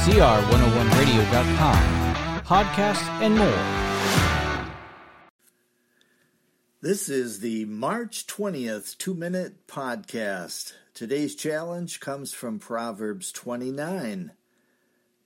CR101radio.com, 0.00 1.76
podcasts, 2.44 3.06
and 3.20 3.36
more. 3.36 3.62
This 6.80 7.10
is 7.10 7.40
the 7.40 7.66
March 7.66 8.26
20th 8.26 8.96
two 8.96 9.12
minute 9.12 9.66
podcast. 9.66 10.72
Today's 10.94 11.34
challenge 11.34 12.00
comes 12.00 12.32
from 12.32 12.58
Proverbs 12.58 13.30
29. 13.30 14.32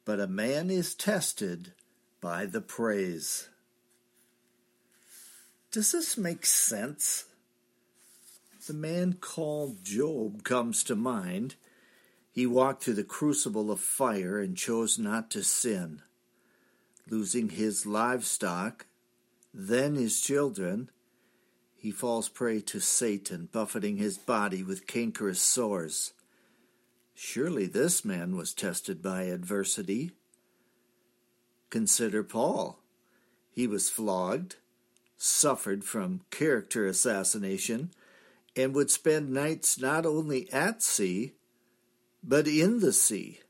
But 0.05 0.19
a 0.19 0.27
man 0.27 0.71
is 0.71 0.97
tested 0.97 1.73
by 2.21 2.45
the 2.45 2.61
praise. 2.61 3.49
Does 5.71 5.93
this 5.93 6.19
make 6.19 6.45
sense? 6.45 7.27
The 8.67 8.75
man 8.75 9.19
called 9.21 9.85
Job 9.85 10.43
comes 10.43 10.83
to 10.83 10.97
mind. 10.97 11.55
He 12.35 12.47
walked 12.47 12.83
through 12.83 12.95
the 12.95 13.05
crucible 13.05 13.71
of 13.71 13.79
fire 13.79 14.41
and 14.41 14.57
chose 14.57 14.99
not 14.99 15.31
to 15.31 15.45
sin. 15.45 16.03
Losing 17.09 17.51
his 17.51 17.87
livestock, 17.87 18.87
then 19.53 19.95
his 19.95 20.21
children, 20.21 20.91
he 21.77 21.93
falls 21.93 22.29
prey 22.29 22.61
to 22.63 22.81
Satan, 22.81 23.49
buffeting 23.53 23.99
his 23.99 24.19
body 24.19 24.65
with 24.65 24.89
cankerous 24.89 25.41
sores. 25.41 26.13
Surely 27.15 27.67
this 27.67 28.05
man 28.05 28.35
was 28.35 28.53
tested 28.53 29.01
by 29.01 29.23
adversity. 29.25 30.11
Consider 31.71 32.25
Paul. 32.25 32.81
He 33.53 33.69
was 33.69 33.89
flogged, 33.89 34.57
suffered 35.17 35.85
from 35.85 36.23
character 36.33 36.85
assassination, 36.85 37.93
and 38.57 38.75
would 38.75 38.91
spend 38.91 39.31
nights 39.31 39.79
not 39.79 40.05
only 40.05 40.53
at 40.53 40.83
sea, 40.83 41.35
but 42.27 42.49
in 42.49 42.81
the 42.81 42.93
sea. 42.93 43.41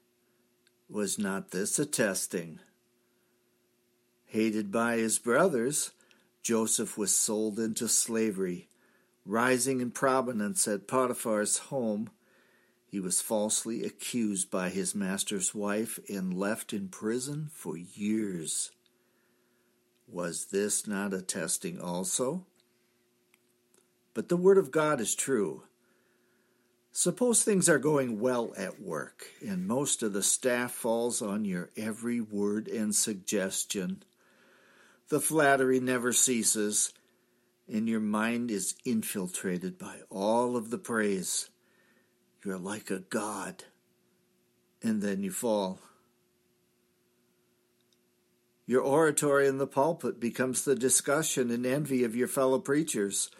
Was 0.88 1.18
not 1.18 1.52
this 1.52 1.78
a 1.78 1.86
testing? 1.86 2.58
Hated 4.26 4.72
by 4.72 4.96
his 4.96 5.18
brothers, 5.18 5.92
Joseph 6.42 6.98
was 6.98 7.16
sold 7.16 7.58
into 7.58 7.88
slavery. 7.88 8.68
Rising 9.24 9.80
in 9.80 9.92
prominence 9.92 10.66
at 10.68 10.88
Potiphar's 10.88 11.58
home, 11.58 12.10
he 12.84 13.00
was 13.00 13.22
falsely 13.22 13.84
accused 13.84 14.50
by 14.50 14.68
his 14.68 14.94
master's 14.94 15.54
wife 15.54 15.98
and 16.08 16.34
left 16.34 16.72
in 16.72 16.88
prison 16.88 17.50
for 17.54 17.76
years. 17.76 18.72
Was 20.06 20.46
this 20.46 20.86
not 20.86 21.14
a 21.14 21.22
testing 21.22 21.80
also? 21.80 22.44
But 24.12 24.28
the 24.28 24.36
Word 24.36 24.58
of 24.58 24.70
God 24.70 25.00
is 25.00 25.14
true. 25.14 25.62
Suppose 26.96 27.42
things 27.42 27.68
are 27.68 27.80
going 27.80 28.20
well 28.20 28.54
at 28.56 28.80
work, 28.80 29.26
and 29.44 29.66
most 29.66 30.04
of 30.04 30.12
the 30.12 30.22
staff 30.22 30.70
falls 30.70 31.20
on 31.20 31.44
your 31.44 31.70
every 31.76 32.20
word 32.20 32.68
and 32.68 32.94
suggestion. 32.94 34.04
The 35.08 35.18
flattery 35.18 35.80
never 35.80 36.12
ceases, 36.12 36.94
and 37.66 37.88
your 37.88 37.98
mind 37.98 38.52
is 38.52 38.76
infiltrated 38.84 39.76
by 39.76 40.02
all 40.08 40.56
of 40.56 40.70
the 40.70 40.78
praise. 40.78 41.50
You're 42.44 42.58
like 42.58 42.92
a 42.92 43.00
god, 43.00 43.64
and 44.80 45.02
then 45.02 45.24
you 45.24 45.32
fall. 45.32 45.80
Your 48.66 48.82
oratory 48.82 49.48
in 49.48 49.58
the 49.58 49.66
pulpit 49.66 50.20
becomes 50.20 50.64
the 50.64 50.76
discussion 50.76 51.50
and 51.50 51.66
envy 51.66 52.04
of 52.04 52.14
your 52.14 52.28
fellow 52.28 52.60
preachers. 52.60 53.30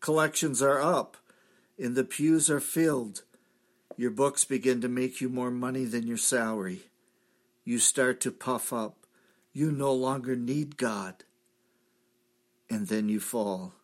Collections 0.00 0.60
are 0.60 0.80
up, 0.80 1.16
and 1.78 1.94
the 1.94 2.04
pews 2.04 2.50
are 2.50 2.60
filled. 2.60 3.22
Your 3.96 4.10
books 4.10 4.44
begin 4.44 4.80
to 4.80 4.88
make 4.88 5.20
you 5.20 5.28
more 5.28 5.50
money 5.50 5.84
than 5.84 6.06
your 6.06 6.16
salary. 6.16 6.82
You 7.64 7.78
start 7.78 8.20
to 8.20 8.32
puff 8.32 8.72
up. 8.72 9.06
You 9.52 9.70
no 9.70 9.92
longer 9.92 10.36
need 10.36 10.76
God. 10.76 11.24
And 12.68 12.88
then 12.88 13.08
you 13.08 13.20
fall. 13.20 13.74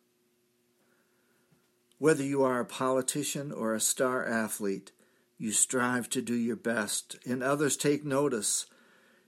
Whether 1.98 2.24
you 2.24 2.42
are 2.42 2.60
a 2.60 2.64
politician 2.64 3.52
or 3.52 3.74
a 3.74 3.80
star 3.80 4.26
athlete, 4.26 4.90
you 5.38 5.52
strive 5.52 6.08
to 6.10 6.22
do 6.22 6.34
your 6.34 6.56
best, 6.56 7.16
and 7.26 7.42
others 7.42 7.76
take 7.76 8.04
notice. 8.04 8.66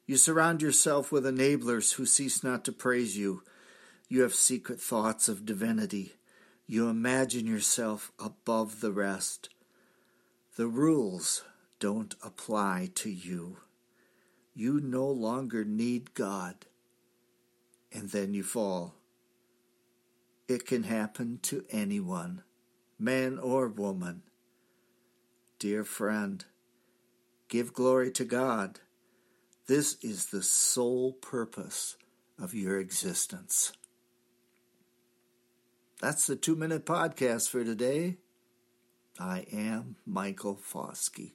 You 0.06 0.16
surround 0.16 0.62
yourself 0.62 1.12
with 1.12 1.24
enablers 1.24 1.94
who 1.94 2.06
cease 2.06 2.42
not 2.42 2.64
to 2.64 2.72
praise 2.72 3.16
you. 3.16 3.42
You 4.08 4.22
have 4.22 4.34
secret 4.34 4.80
thoughts 4.80 5.28
of 5.28 5.46
divinity. 5.46 6.14
You 6.72 6.88
imagine 6.88 7.46
yourself 7.46 8.12
above 8.18 8.80
the 8.80 8.92
rest. 8.92 9.50
The 10.56 10.68
rules 10.68 11.44
don't 11.78 12.14
apply 12.22 12.88
to 12.94 13.10
you. 13.10 13.58
You 14.54 14.80
no 14.80 15.06
longer 15.06 15.66
need 15.66 16.14
God. 16.14 16.64
And 17.92 18.08
then 18.08 18.32
you 18.32 18.42
fall. 18.42 18.94
It 20.48 20.64
can 20.64 20.84
happen 20.84 21.40
to 21.42 21.66
anyone, 21.68 22.42
man 22.98 23.38
or 23.38 23.68
woman. 23.68 24.22
Dear 25.58 25.84
friend, 25.84 26.42
give 27.48 27.74
glory 27.74 28.10
to 28.12 28.24
God 28.24 28.80
this 29.66 29.98
is 30.00 30.28
the 30.28 30.42
sole 30.42 31.12
purpose 31.12 31.98
of 32.40 32.54
your 32.54 32.80
existence. 32.80 33.72
That's 36.02 36.26
the 36.26 36.34
two 36.34 36.56
minute 36.56 36.84
podcast 36.84 37.48
for 37.48 37.62
today. 37.62 38.16
I 39.20 39.46
am 39.52 39.94
Michael 40.04 40.56
Foskey. 40.56 41.34